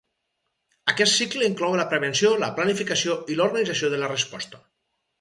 [0.93, 4.69] Aquest cicle inclou la prevenció, la planificació i l’organització de la resposta.